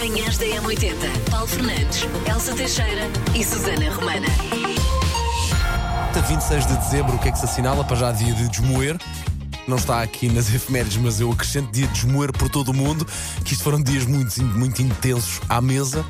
Manhãs 0.00 0.38
da 0.38 0.46
M80. 0.46 1.30
Paulo 1.30 1.46
Fernandes, 1.46 2.06
Elsa 2.26 2.54
Teixeira 2.54 3.02
e 3.34 3.44
Susana 3.44 3.92
Romana. 3.94 4.26
Até 6.08 6.22
26 6.22 6.66
de 6.66 6.76
dezembro, 6.78 7.16
o 7.16 7.18
que 7.18 7.28
é 7.28 7.32
que 7.32 7.38
se 7.38 7.44
assinala 7.44 7.84
para 7.84 7.96
já 7.96 8.10
dia 8.10 8.32
de 8.32 8.48
desmoer? 8.48 8.96
Não 9.68 9.76
está 9.76 10.00
aqui 10.00 10.26
nas 10.30 10.48
efemérides, 10.54 10.96
mas 10.96 11.20
eu 11.20 11.30
acrescento 11.30 11.70
dia 11.70 11.86
de 11.86 11.92
desmoer 11.92 12.32
por 12.32 12.48
todo 12.48 12.70
o 12.70 12.74
mundo, 12.74 13.06
que 13.44 13.52
isto 13.52 13.62
foram 13.62 13.78
dias 13.78 14.06
muito, 14.06 14.42
muito 14.42 14.80
intensos 14.80 15.38
à 15.50 15.60
mesa 15.60 16.02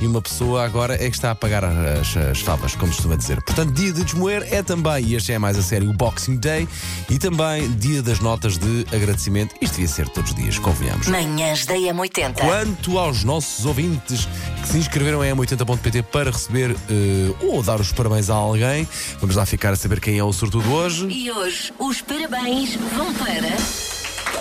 e 0.00 0.06
uma 0.06 0.20
pessoa 0.20 0.64
agora 0.64 0.94
é 0.94 1.08
que 1.08 1.16
está 1.16 1.30
a 1.30 1.34
pagar 1.34 1.64
as, 1.64 2.16
as 2.16 2.40
favas, 2.40 2.74
como 2.74 2.92
costuma 2.92 3.16
dizer. 3.16 3.40
Portanto, 3.42 3.72
dia 3.72 3.92
de 3.92 4.04
desmoer 4.04 4.46
é 4.50 4.62
também, 4.62 5.04
e 5.04 5.14
este 5.14 5.32
é 5.32 5.38
mais 5.38 5.58
a 5.58 5.62
sério, 5.62 5.88
o 5.88 5.92
Boxing 5.92 6.36
Day 6.36 6.68
e 7.08 7.18
também 7.18 7.70
dia 7.76 8.02
das 8.02 8.20
notas 8.20 8.58
de 8.58 8.86
agradecimento. 8.94 9.54
Isto 9.60 9.74
devia 9.74 9.88
ser 9.88 10.08
todos 10.08 10.30
os 10.30 10.36
dias, 10.36 10.58
convenhamos. 10.58 11.06
Manhãs 11.08 11.66
da 11.66 11.74
M80. 11.74 12.34
Quanto 12.40 12.98
aos 12.98 13.24
nossos 13.24 13.64
ouvintes 13.64 14.28
que 14.62 14.68
se 14.68 14.78
inscreveram 14.78 15.24
em 15.24 15.34
m80.pt 15.34 16.02
para 16.04 16.30
receber 16.30 16.72
eh, 16.72 17.46
ou 17.46 17.62
dar 17.62 17.80
os 17.80 17.92
parabéns 17.92 18.30
a 18.30 18.34
alguém, 18.34 18.86
vamos 19.20 19.36
lá 19.36 19.46
ficar 19.46 19.72
a 19.72 19.76
saber 19.76 20.00
quem 20.00 20.18
é 20.18 20.24
o 20.24 20.32
sortudo 20.32 20.70
hoje. 20.72 21.06
E 21.08 21.30
hoje 21.30 21.72
os 21.78 22.00
parabéns 22.00 22.76
vão 22.96 23.12
para. 23.14 23.56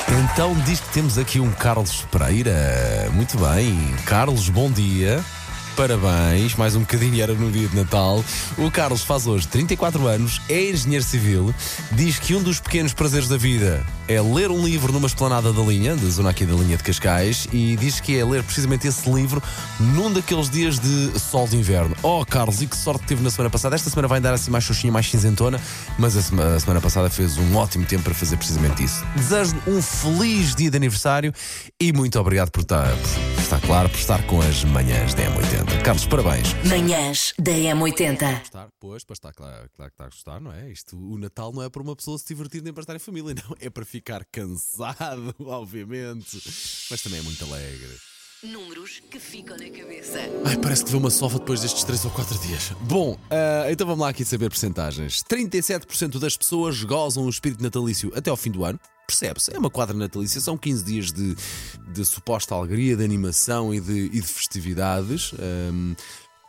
Então 0.08 0.54
diz 0.66 0.80
que 0.80 0.90
temos 0.94 1.18
aqui 1.18 1.40
um 1.40 1.52
Carlos 1.52 2.06
Pereira. 2.12 3.10
Muito 3.14 3.38
bem. 3.38 3.76
Carlos, 4.06 4.50
bom 4.50 4.70
dia. 4.70 5.24
Parabéns, 5.76 6.56
mais 6.56 6.74
um 6.74 6.80
bocadinho 6.80 7.22
era 7.22 7.34
no 7.34 7.52
dia 7.52 7.68
de 7.68 7.76
Natal. 7.76 8.24
O 8.58 8.72
Carlos 8.72 9.04
faz 9.04 9.28
hoje 9.28 9.46
34 9.50 10.08
anos, 10.08 10.42
é 10.48 10.70
engenheiro 10.70 11.04
civil, 11.04 11.54
diz 11.92 12.18
que 12.18 12.34
um 12.34 12.42
dos 12.42 12.62
pequenos 12.62 12.94
prazeres 12.94 13.28
da 13.28 13.36
vida 13.36 13.86
é 14.08 14.22
ler 14.22 14.52
um 14.52 14.64
livro 14.64 14.94
numa 14.94 15.08
esplanada 15.08 15.52
da 15.52 15.62
linha, 15.62 15.96
da 15.96 16.10
zona 16.10 16.30
aqui 16.30 16.46
da 16.46 16.54
linha 16.54 16.78
de 16.78 16.84
Cascais, 16.84 17.48
e 17.52 17.76
diz 17.76 18.00
que 18.00 18.18
é 18.18 18.24
ler 18.24 18.42
precisamente 18.44 18.88
esse 18.88 19.10
livro 19.12 19.44
num 19.78 20.14
daqueles 20.14 20.50
dias 20.50 20.80
de 20.80 21.20
sol 21.20 21.46
de 21.46 21.58
inverno. 21.58 21.94
Oh, 22.02 22.26
Carlos, 22.26 22.62
e 22.62 22.68
que 22.68 22.78
sorte 22.78 23.06
teve 23.06 23.22
na 23.22 23.30
semana 23.30 23.50
passada. 23.50 23.76
Esta 23.76 23.90
semana 23.90 24.08
vai 24.08 24.20
andar 24.20 24.34
assim 24.34 24.52
mais 24.52 24.64
xoxinha, 24.64 24.94
mais 24.94 25.10
cinzentona, 25.10 25.60
mas 26.00 26.16
a 26.16 26.22
semana, 26.22 26.56
a 26.56 26.60
semana 26.60 26.80
passada 26.80 27.10
fez 27.10 27.38
um 27.38 27.56
ótimo 27.58 27.84
tempo 27.86 28.04
para 28.04 28.14
fazer 28.14 28.38
precisamente 28.38 28.82
isso. 28.82 29.04
Desejo 29.16 29.56
um 29.68 29.82
feliz 29.82 30.56
dia 30.56 30.72
de 30.72 30.78
aniversário 30.78 31.34
e 31.82 31.92
muito 31.92 32.18
obrigado 32.18 32.50
por 32.50 32.62
estar, 32.62 32.96
por 33.36 33.42
estar 33.42 33.60
claro, 33.60 33.90
por 33.90 34.00
estar 34.00 34.22
com 34.24 34.40
as 34.40 34.64
manhãs 34.64 35.14
da 35.14 35.24
M80. 35.24 35.65
Carlos, 35.84 36.06
parabéns. 36.06 36.54
Manhãs 36.66 37.34
da 37.40 37.52
M80. 37.52 38.40
Gostar, 38.40 38.70
pois, 38.80 39.04
para 39.04 39.14
estar 39.14 39.34
claro, 39.34 39.70
claro 39.76 39.92
que 39.92 39.94
está 39.94 40.06
a 40.06 40.10
gostar, 40.10 40.40
não 40.40 40.52
é? 40.52 40.72
Isto, 40.72 40.98
o 40.98 41.18
Natal 41.18 41.52
não 41.52 41.64
é 41.64 41.70
para 41.70 41.82
uma 41.82 41.96
pessoa 41.96 42.18
se 42.18 42.26
divertir 42.28 42.62
nem 42.62 42.74
para 42.74 42.82
estar 42.82 42.96
em 42.96 43.00
família, 43.00 43.34
não. 43.36 43.56
É 43.60 43.70
para 43.70 43.86
ficar 43.86 44.26
cansado, 44.32 45.36
obviamente. 45.46 46.42
Mas 46.90 47.02
também 47.02 47.20
é 47.20 47.24
muito 47.24 47.44
alegre. 47.44 47.98
Números 48.44 49.02
que 49.10 49.20
ficam 49.20 49.58
na 49.58 49.70
cabeça. 49.70 50.20
Ai, 50.46 50.58
parece 50.58 50.84
que 50.86 50.92
deu 50.92 51.00
uma 51.00 51.10
sova 51.10 51.40
depois 51.40 51.62
destes 51.62 51.84
3 51.84 52.06
ou 52.06 52.12
4 52.12 52.38
dias. 52.40 52.72
Bom, 52.82 53.18
ah, 53.32 53.72
então 53.72 53.88
vamos 53.88 54.02
lá 54.02 54.10
aqui 54.10 54.24
saber 54.24 54.50
percentagens. 54.50 55.24
37% 55.24 56.20
das 56.20 56.38
pessoas 56.38 56.84
gozam 56.84 57.26
o 57.26 57.30
espírito 57.30 57.64
natalício 57.64 58.12
até 58.16 58.30
ao 58.30 58.38
fim 58.38 58.52
do 58.52 58.64
ano. 58.64 58.80
Percebe-se, 59.08 59.56
é 59.56 59.60
uma 59.60 59.70
quadra 59.70 59.96
natalícia, 59.96 60.42
são 60.42 60.58
15 60.58 60.84
dias 60.84 61.12
de, 61.12 61.36
de 61.94 62.06
suposta 62.06 62.56
alegria, 62.56 62.96
de 62.96 63.04
animação 63.04 63.74
e 63.74 63.80
de, 63.80 64.06
e 64.06 64.22
de 64.22 64.28
festividades. 64.28 65.32
Ahm, 65.40 65.96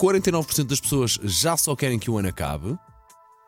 49% 0.01 0.65
das 0.65 0.81
pessoas 0.81 1.19
já 1.23 1.57
só 1.57 1.75
querem 1.75 1.99
que 1.99 2.11
o 2.11 2.19
ano 2.19 2.29
acabe. 2.29 2.79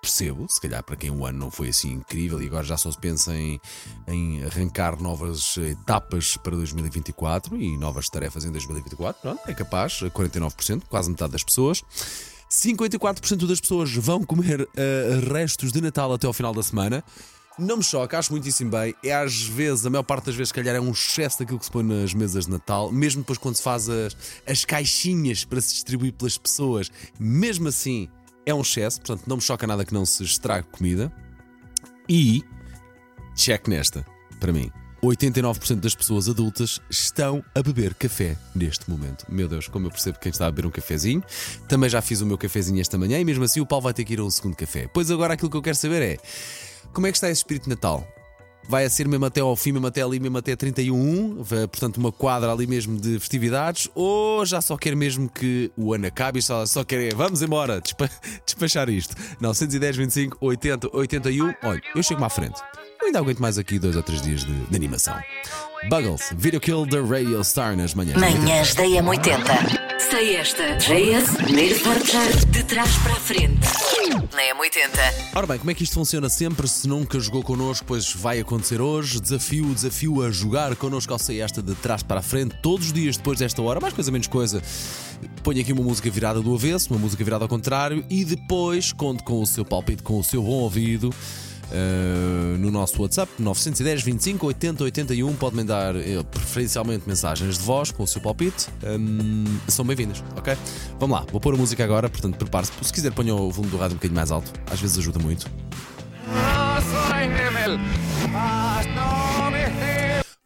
Percebo, 0.00 0.47
se 0.48 0.61
calhar 0.61 0.83
para 0.84 0.95
quem 0.95 1.11
o 1.11 1.27
ano 1.27 1.39
não 1.39 1.50
foi 1.50 1.70
assim 1.70 1.92
incrível 1.92 2.41
e 2.41 2.47
agora 2.47 2.65
já 2.65 2.77
só 2.77 2.91
se 2.91 2.98
pensa 2.98 3.34
em, 3.34 3.61
em 4.06 4.45
arrancar 4.45 5.00
novas 5.00 5.56
etapas 5.56 6.37
para 6.37 6.55
2024 6.55 7.56
e 7.56 7.77
novas 7.77 8.09
tarefas 8.09 8.45
em 8.45 8.53
2024. 8.53 9.20
Pronto, 9.20 9.41
é 9.47 9.55
capaz, 9.55 10.00
49%, 10.00 10.84
quase 10.89 11.11
metade 11.11 11.33
das 11.33 11.43
pessoas. 11.43 11.83
54% 12.48 13.47
das 13.47 13.61
pessoas 13.61 13.93
vão 13.93 14.22
comer 14.22 14.69
eh, 14.77 15.20
restos 15.31 15.72
de 15.72 15.81
Natal 15.81 16.12
até 16.12 16.27
ao 16.27 16.33
final 16.33 16.54
da 16.54 16.62
semana. 16.62 17.04
Não 17.59 17.79
me 17.79 17.83
choca, 17.83 18.17
acho 18.17 18.31
muitíssimo 18.31 18.71
bem. 18.71 18.95
É 19.03 19.13
às 19.13 19.43
vezes, 19.43 19.85
a 19.85 19.91
maior 19.91 20.05
parte 20.05 20.27
das 20.27 20.37
vezes, 20.37 20.51
se 20.51 20.55
calhar, 20.55 20.77
é 20.77 20.81
um 20.81 20.93
excesso 20.93 21.41
daquilo 21.41 21.59
que 21.59 21.65
se 21.65 21.71
põe 21.71 21.83
nas 21.83 22.15
mesas 22.15 22.45
de 22.45 22.53
Natal, 22.53 22.93
mesmo 22.93 23.23
depois 23.23 23.37
quando 23.37 23.57
se 23.57 23.63
faz 23.63 23.89
as, 23.89 24.17
as 24.47 24.65
caixinhas 24.65 25.45
para 25.45 25.61
se 25.61 25.75
distribuir 25.75 26.13
pelas 26.13 26.39
pessoas. 26.39 26.89
Mesmo 27.19 27.67
assim, 27.67 28.09
é 28.47 28.55
um 28.55 28.61
excesso, 28.61 29.01
portanto, 29.01 29.27
não 29.27 29.37
me 29.37 29.43
choca 29.43 29.67
nada 29.67 29.85
que 29.85 29.93
não 29.93 30.07
se 30.07 30.23
estrague 30.23 30.69
comida. 30.71 31.13
E, 32.09 32.45
check 33.35 33.67
nesta, 33.67 34.07
para 34.39 34.53
mim. 34.53 34.71
89% 35.03 35.77
das 35.77 35.95
pessoas 35.95 36.29
adultas 36.29 36.81
estão 36.91 37.45
a 37.55 37.63
beber 37.63 37.95
café 37.95 38.37
neste 38.55 38.91
momento. 38.91 39.27
Meu 39.29 39.47
Deus, 39.47 39.69
como 39.69 39.87
eu 39.87 39.91
percebo 39.91 40.19
quem 40.19 40.31
está 40.31 40.47
a 40.47 40.51
beber 40.51 40.67
um 40.67 40.71
cafezinho. 40.71 41.23
Também 41.69 41.89
já 41.89 42.03
fiz 42.03 42.21
o 42.21 42.27
meu 42.27 42.37
cafezinho 42.37 42.81
esta 42.81 42.99
manhã 42.99 43.19
e 43.21 43.25
mesmo 43.25 43.45
assim 43.45 43.61
o 43.61 43.67
Paulo 43.67 43.85
vai 43.85 43.95
ter 43.95 44.05
que 44.05 44.15
ir 44.15 44.21
a 44.21 44.25
um 44.25 44.31
segundo 44.31 44.57
café. 44.57 44.89
Pois 44.93 45.11
agora 45.11 45.35
aquilo 45.35 45.51
que 45.51 45.57
eu 45.57 45.63
quero 45.63 45.77
saber 45.77 46.03
é 46.03 46.19
como 46.93 47.06
é 47.06 47.10
que 47.10 47.16
está 47.16 47.28
esse 47.28 47.41
espírito 47.41 47.65
de 47.65 47.71
Natal? 47.71 48.06
Vai 48.71 48.84
a 48.84 48.91
ser 48.91 49.09
mesmo 49.09 49.25
até 49.25 49.41
ao 49.41 49.56
fim, 49.56 49.72
mesmo 49.72 49.87
até 49.87 50.03
ali, 50.03 50.21
mesmo 50.21 50.37
até 50.37 50.54
31, 50.54 51.43
vai, 51.43 51.66
portanto, 51.66 51.97
uma 51.97 52.12
quadra 52.12 52.53
ali 52.53 52.66
mesmo 52.66 53.00
de 53.00 53.19
festividades, 53.19 53.88
ou 53.94 54.44
já 54.44 54.60
só 54.60 54.76
quer 54.76 54.94
mesmo 54.94 55.27
que 55.27 55.72
o 55.75 55.94
ano 55.94 56.06
acabe 56.06 56.38
e 56.41 56.43
só, 56.43 56.66
só 56.66 56.84
quer, 56.84 57.15
vamos 57.15 57.41
embora, 57.41 57.81
despa- 57.81 58.10
despachar 58.44 58.91
isto. 58.91 59.16
910, 59.41 59.97
25, 59.97 60.37
80, 60.38 60.94
81. 60.94 61.54
Olha, 61.62 61.81
eu 61.94 62.03
chego-me 62.03 62.27
à 62.27 62.28
frente. 62.28 62.60
Eu 63.00 63.06
ainda 63.06 63.21
aguento 63.21 63.38
mais 63.38 63.56
aqui 63.56 63.78
dois 63.78 63.97
ou 63.97 64.03
três 64.03 64.21
dias 64.21 64.44
de, 64.44 64.53
de 64.53 64.77
animação. 64.77 65.16
Buggles, 65.88 66.31
Video 66.37 66.60
Kill 66.60 66.84
da 66.84 67.00
Radio 67.00 67.43
Star 67.43 67.75
nas 67.75 67.94
manhãs. 67.94 68.21
Manhãs 68.21 68.75
da 68.75 68.82
M80. 68.82 69.98
Sei 70.10 70.37
esta. 70.37 70.77
JS, 70.77 71.37
primeiro 71.37 71.81
portar 71.81 72.47
de 72.50 72.62
trás 72.65 72.94
para 72.98 73.12
a 73.12 73.16
frente. 73.16 73.66
Na 74.09 74.43
M80. 74.55 75.35
Ora 75.35 75.47
bem, 75.47 75.59
como 75.59 75.71
é 75.71 75.75
que 75.75 75.85
isto 75.85 75.95
funciona 75.95 76.29
sempre? 76.29 76.67
Se 76.67 76.89
nunca 76.89 77.21
jogou 77.21 77.43
connosco, 77.43 77.85
pois 77.87 78.13
vai 78.13 78.41
acontecer 78.41 78.81
hoje. 78.81 79.21
Desafio, 79.21 79.75
desafio 79.75 80.23
a 80.23 80.31
jogar 80.31 80.75
connosco 80.77 81.13
ao 81.13 81.19
sei 81.19 81.43
esta 81.43 81.63
de 81.63 81.75
trás 81.75 82.03
para 82.03 82.21
a 82.21 82.23
frente, 82.23 82.57
todos 82.63 82.87
os 82.87 82.93
dias 82.93 83.17
depois 83.17 83.39
desta 83.39 83.61
hora, 83.61 83.81
mais 83.81 83.93
coisa 83.93 84.11
menos 84.11 84.27
coisa. 84.27 84.63
Ponho 85.43 85.61
aqui 85.61 85.73
uma 85.73 85.83
música 85.83 86.11
virada 86.11 86.41
do 86.41 86.55
avesso, 86.55 86.93
uma 86.93 86.99
música 86.99 87.23
virada 87.23 87.45
ao 87.45 87.49
contrário, 87.49 88.05
e 88.09 88.25
depois 88.25 88.93
conto 88.93 89.23
com 89.25 89.43
o 89.43 89.47
seu 89.47 89.65
palpite, 89.65 90.03
com 90.03 90.19
o 90.19 90.25
seu 90.25 90.43
bom 90.43 90.61
ouvido. 90.61 91.13
Uh, 91.73 92.59
no 92.59 92.71
nosso 92.71 93.01
WhatsApp 93.03 93.31
910 93.39 94.03
25 94.03 94.47
80 94.47 94.84
81 94.84 95.37
pode 95.37 95.56
mandar 95.56 95.97
eh, 95.97 96.23
preferencialmente 96.31 97.06
mensagens 97.06 97.59
de 97.59 97.65
voz 97.65 97.91
com 97.91 98.03
o 98.03 98.06
seu 98.06 98.21
palpite. 98.21 98.69
Um, 98.83 99.45
são 99.69 99.84
bem-vindas, 99.84 100.23
ok? 100.37 100.57
Vamos 100.99 101.19
lá, 101.19 101.27
vou 101.31 101.41
pôr 101.41 101.55
a 101.55 101.57
música 101.57 101.84
agora, 101.84 102.09
portanto 102.09 102.37
prepare-se. 102.37 102.73
Se 102.83 102.93
quiser 102.93 103.12
ponha 103.12 103.34
o 103.34 103.51
volume 103.51 103.71
do 103.71 103.77
rádio 103.77 103.95
um 103.95 103.99
bocadinho 103.99 104.17
mais 104.17 104.31
alto, 104.31 104.53
às 104.71 104.81
vezes 104.81 104.99
ajuda 104.99 105.19
muito. 105.19 105.47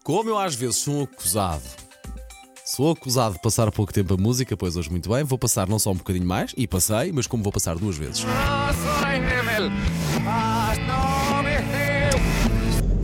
Como 0.03 0.31
eu 0.31 0.38
às 0.38 0.55
vezes 0.55 0.77
sou 0.77 1.05
acusado, 1.05 1.62
sou 2.72 2.91
acusado 2.93 3.34
de 3.34 3.41
passar 3.41 3.71
pouco 3.71 3.93
tempo 3.93 4.15
a 4.15 4.16
música, 4.16 4.56
pois 4.56 4.77
hoje 4.78 4.91
muito 4.91 5.10
bem, 5.10 5.22
vou 5.25 5.37
passar 5.37 5.69
não 5.69 5.78
só 5.78 5.91
um 5.91 5.97
bocadinho 5.97 6.25
mais, 6.25 6.55
e 6.56 6.66
passei, 6.66 7.12
mas 7.12 7.27
como 7.27 7.43
vou 7.43 7.53
passar 7.53 7.77
duas 7.77 7.99
vezes. 7.99 8.25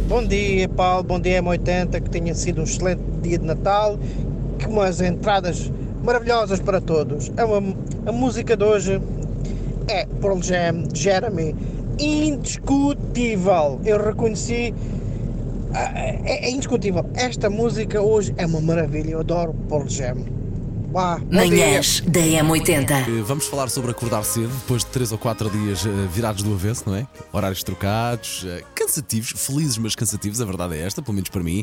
Bom 0.08 0.26
dia, 0.26 0.66
Paulo. 0.70 1.02
Bom 1.04 1.20
dia, 1.20 1.42
M80. 1.42 2.00
Que 2.00 2.08
tenha 2.08 2.34
sido 2.34 2.62
um 2.62 2.64
excelente 2.64 3.02
dia 3.20 3.38
de 3.38 3.44
Natal. 3.44 3.98
Que 4.58 4.66
umas 4.66 5.02
entradas 5.02 5.70
maravilhosas 6.02 6.60
para 6.60 6.80
todos. 6.80 7.30
É 7.36 7.44
uma, 7.44 7.76
a 8.06 8.12
música 8.12 8.56
de 8.56 8.64
hoje 8.64 9.02
é 9.86 10.06
Pearl 10.06 10.40
Jam, 10.40 10.84
Jeremy. 10.94 11.54
Indiscutível. 11.98 13.82
Eu 13.84 14.02
reconheci. 14.02 14.72
Ah, 15.74 15.92
É, 15.94 16.46
é 16.46 16.50
indiscutível. 16.50 17.04
Esta 17.14 17.48
música 17.50 18.00
hoje 18.00 18.34
é 18.36 18.46
uma 18.46 18.60
maravilha. 18.60 19.10
Eu 19.12 19.20
adoro 19.20 19.54
Pearl 19.68 19.86
Jam. 19.88 20.38
Manhãs 21.30 22.00
da 22.06 22.20
M80. 22.20 22.90
Eh, 22.90 23.22
Vamos 23.22 23.46
falar 23.46 23.68
sobre 23.68 23.90
acordar 23.90 24.24
cedo, 24.24 24.48
depois 24.48 24.84
de 24.84 24.90
3 24.90 25.12
ou 25.12 25.18
4 25.18 25.50
dias 25.50 25.84
eh, 25.84 25.90
virados 26.12 26.42
do 26.42 26.52
avesso, 26.54 26.84
não 26.86 26.96
é? 26.96 27.06
Horários 27.32 27.62
trocados, 27.62 28.44
eh, 28.48 28.62
cansativos, 28.88 29.32
felizes, 29.36 29.76
mas 29.76 29.94
cansativos, 29.94 30.40
a 30.40 30.44
verdade 30.44 30.74
é 30.74 30.80
esta, 30.80 31.02
pelo 31.02 31.14
menos 31.14 31.28
para 31.28 31.42
mim. 31.42 31.62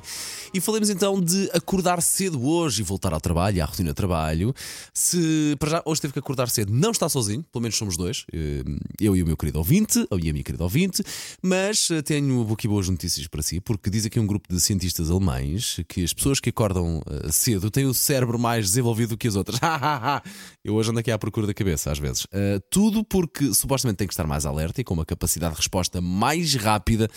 E 0.54 0.62
falemos 0.62 0.90
então 0.90 1.20
de 1.20 1.50
acordar 1.54 2.02
cedo 2.02 2.46
hoje 2.46 2.82
e 2.82 2.86
voltar 2.86 3.14
ao 3.14 3.20
trabalho, 3.20 3.62
à 3.64 3.66
rotina 3.66 3.90
de 3.90 3.96
trabalho. 3.96 4.54
Se 4.94 5.56
para 5.60 5.72
já 5.72 5.82
hoje 5.86 6.02
teve 6.02 6.14
que 6.14 6.20
acordar 6.20 6.50
cedo, 6.50 6.72
não 6.72 6.92
está 6.92 7.10
sozinho, 7.10 7.44
pelo 7.52 7.64
menos 7.64 7.76
somos 7.76 7.98
dois, 7.98 8.26
eh, 8.32 8.64
eu 9.02 9.16
e 9.16 9.24
o 9.24 9.26
meu 9.26 9.36
querido 9.36 9.58
ouvinte, 9.58 10.06
ou 10.10 10.20
e 10.20 10.30
a 10.30 10.34
minha 10.34 10.44
querida 10.44 10.64
ouvinte, 10.64 11.04
mas 11.42 11.90
eh, 11.90 12.02
tenho 12.04 12.48
aqui 12.54 12.68
boas 12.68 12.88
notícias 12.88 13.28
para 13.28 13.42
si, 13.42 13.60
porque 13.60 13.90
diz 13.90 14.06
aqui 14.06 14.20
um 14.20 14.28
grupo 14.28 14.48
de 14.54 14.62
cientistas 14.62 15.10
alemães 15.10 15.80
que 15.88 16.04
as 16.04 16.14
pessoas 16.14 16.40
que 16.40 16.50
acordam 16.50 17.02
eh, 17.08 17.32
cedo 17.32 17.72
têm 17.72 17.86
o 17.86 17.94
cérebro 17.94 18.38
mais 18.38 18.66
desenvolvido 18.66 19.18
que 19.18 19.28
as 19.28 19.36
outras. 19.36 19.60
Eu 20.64 20.76
hoje 20.76 20.92
ando 20.92 21.00
aqui 21.00 21.12
à 21.12 21.18
procura 21.18 21.48
da 21.48 21.54
cabeça, 21.54 21.92
às 21.92 22.00
vezes. 22.00 22.26
Tudo 22.72 23.04
porque 23.04 23.54
supostamente 23.54 23.98
tem 23.98 24.08
que 24.08 24.14
estar 24.14 24.26
mais 24.26 24.46
alerta 24.46 24.82
e 24.82 24.84
com 24.84 24.94
uma 24.94 25.06
capacidade 25.06 25.54
de 25.54 25.58
resposta 25.58 26.02
mais 26.02 26.56
rápida 26.56 27.08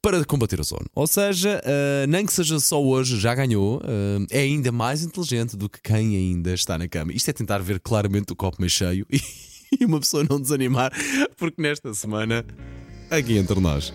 para 0.00 0.24
combater 0.24 0.60
o 0.60 0.64
sono. 0.64 0.86
Ou 0.94 1.06
seja, 1.06 1.60
uh, 1.64 2.06
nem 2.06 2.24
que 2.24 2.32
seja 2.32 2.60
só 2.60 2.82
hoje, 2.82 3.18
já 3.18 3.34
ganhou, 3.34 3.78
uh, 3.78 4.26
é 4.30 4.40
ainda 4.40 4.70
mais 4.70 5.02
inteligente 5.02 5.56
do 5.56 5.68
que 5.68 5.80
quem 5.82 6.16
ainda 6.16 6.54
está 6.54 6.78
na 6.78 6.86
cama. 6.86 7.12
Isto 7.12 7.30
é 7.30 7.32
tentar 7.32 7.58
ver 7.58 7.80
claramente 7.80 8.32
o 8.32 8.36
copo 8.36 8.58
meio 8.60 8.70
cheio 8.70 9.06
e, 9.10 9.84
uma 9.84 9.98
pessoa 9.98 10.24
não 10.28 10.40
desanimar, 10.40 10.92
porque 11.36 11.60
nesta 11.60 11.92
semana, 11.92 12.44
aqui 13.10 13.36
entre 13.36 13.58
nós, 13.58 13.92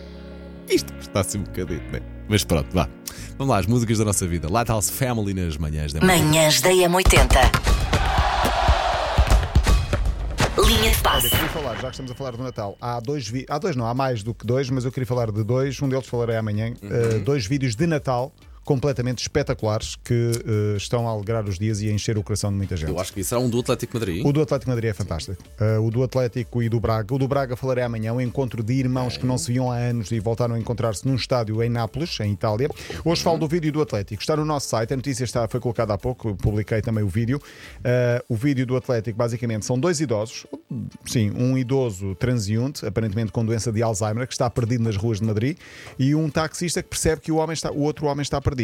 isto 0.69 0.94
está 1.00 1.21
assim 1.21 1.39
um 1.39 1.44
bocadinho, 1.44 1.81
né? 1.91 2.01
Mas 2.27 2.44
pronto, 2.44 2.68
vá. 2.73 2.89
Vamos 3.38 3.51
lá, 3.51 3.59
as 3.59 3.65
músicas 3.65 3.97
da 3.97 4.06
nossa 4.06 4.27
vida. 4.27 4.50
Lighthouse 4.50 4.91
Family 4.91 5.33
nas 5.33 5.57
manhãs 5.57 5.94
da 5.94 6.00
manhã. 6.00 6.23
Manhãs 6.23 6.62
da 6.62 6.69
M80. 6.69 7.70
Olha, 11.21 11.29
queria 11.29 11.50
falar, 11.50 11.75
já 11.75 11.81
que 11.81 11.88
estamos 11.89 12.12
a 12.12 12.15
falar 12.15 12.31
do 12.35 12.41
Natal, 12.44 12.75
há 12.81 13.00
dois 13.00 13.27
vi- 13.27 13.45
há 13.47 13.59
dois 13.59 13.75
não, 13.75 13.85
há 13.85 13.94
mais 13.94 14.23
do 14.23 14.33
que 14.33 14.45
dois, 14.45 14.69
mas 14.71 14.85
eu 14.85 14.91
queria 14.91 15.06
falar 15.06 15.31
de 15.31 15.44
dois, 15.44 15.79
um 15.81 15.88
deles 15.88 16.07
falarei 16.07 16.35
amanhã, 16.35 16.73
Uhum. 16.81 16.89
eh, 16.91 17.19
dois 17.19 17.45
vídeos 17.45 17.75
de 17.75 17.85
Natal 17.85 18.33
completamente 18.63 19.21
espetaculares 19.21 19.95
que 19.95 20.13
eh, 20.13 20.77
estão 20.77 21.07
a 21.07 21.11
alegrar 21.11 21.47
os 21.47 21.57
dias 21.57 21.81
e 21.81 21.89
a 21.89 21.91
encher 21.91 22.17
o 22.17 22.23
coração 22.23 22.51
de 22.51 22.57
muita 22.57 22.77
gente. 22.77 22.89
Eu 22.89 22.99
acho 22.99 23.11
que 23.11 23.21
isso 23.21 23.29
será 23.29 23.41
um 23.41 23.49
do 23.49 23.59
Atlético 23.59 23.97
Madrid. 23.97 24.25
O 24.25 24.31
do 24.31 24.41
Atlético 24.41 24.69
Madrid 24.69 24.89
é 24.89 24.93
fantástico. 24.93 25.41
Eh, 25.59 25.77
o 25.79 25.89
do 25.89 26.03
Atlético 26.03 26.61
e 26.61 26.69
do 26.69 26.79
Braga. 26.79 27.13
O 27.13 27.17
do 27.17 27.27
Braga 27.27 27.55
falarei 27.55 27.83
amanhã. 27.83 28.13
O 28.13 28.21
encontro 28.21 28.63
de 28.63 28.73
irmãos 28.73 29.17
que 29.17 29.25
não 29.25 29.37
se 29.37 29.51
viam 29.51 29.71
há 29.71 29.77
anos 29.77 30.11
e 30.11 30.19
voltaram 30.19 30.55
a 30.55 30.59
encontrar-se 30.59 31.07
num 31.07 31.15
estádio 31.15 31.61
em 31.63 31.69
Nápoles, 31.69 32.19
em 32.19 32.31
Itália. 32.31 32.69
Hoje 33.03 33.23
falo 33.23 33.37
do 33.37 33.47
vídeo 33.47 33.71
do 33.71 33.81
Atlético. 33.81 34.21
Está 34.21 34.35
no 34.35 34.45
nosso 34.45 34.69
site. 34.69 34.93
A 34.93 34.95
notícia 34.95 35.23
está, 35.23 35.47
foi 35.47 35.59
colocada 35.59 35.93
há 35.93 35.97
pouco. 35.97 36.35
Publiquei 36.35 36.81
também 36.81 37.03
o 37.03 37.07
vídeo. 37.07 37.41
Eh, 37.83 38.23
o 38.29 38.35
vídeo 38.35 38.65
do 38.65 38.75
Atlético, 38.75 39.17
basicamente, 39.17 39.65
são 39.65 39.79
dois 39.79 39.99
idosos. 39.99 40.45
Sim, 41.05 41.31
um 41.31 41.57
idoso 41.57 42.15
transeunte, 42.15 42.85
aparentemente 42.85 43.31
com 43.31 43.43
doença 43.43 43.71
de 43.71 43.81
Alzheimer, 43.81 44.27
que 44.27 44.33
está 44.33 44.49
perdido 44.49 44.83
nas 44.83 44.95
ruas 44.95 45.19
de 45.19 45.25
Madrid, 45.25 45.57
e 45.97 46.15
um 46.15 46.29
taxista 46.29 46.81
que 46.81 46.89
percebe 46.89 47.21
que 47.21 47.31
o, 47.31 47.37
homem 47.37 47.53
está, 47.53 47.71
o 47.71 47.81
outro 47.81 48.05
homem 48.05 48.21
está 48.21 48.39
perdido. 48.39 48.60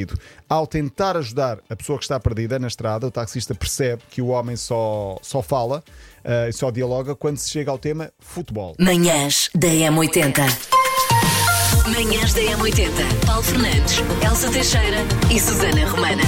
Ao 0.49 0.67
tentar 0.67 1.17
ajudar 1.17 1.59
a 1.69 1.75
pessoa 1.75 1.97
que 1.97 2.03
está 2.03 2.19
perdida 2.19 2.59
na 2.59 2.67
estrada, 2.67 3.07
o 3.07 3.11
taxista 3.11 3.55
percebe 3.55 4.01
que 4.09 4.21
o 4.21 4.27
homem 4.27 4.55
só, 4.55 5.17
só 5.21 5.41
fala 5.41 5.83
eh, 6.23 6.49
e 6.49 6.53
só 6.53 6.69
dialoga 6.69 7.15
quando 7.15 7.37
se 7.37 7.49
chega 7.49 7.71
ao 7.71 7.77
tema 7.77 8.11
futebol. 8.19 8.75
Manhãs 8.79 9.49
da 9.55 9.67
M80. 9.67 10.37
Manhãs 11.87 12.33
da 12.33 12.41
M80. 12.41 13.25
Paulo 13.25 13.43
Fernandes, 13.43 13.97
Elsa 14.25 14.51
Teixeira 14.51 14.97
e 15.31 15.39
Susana 15.39 15.85
Romana. 15.89 16.23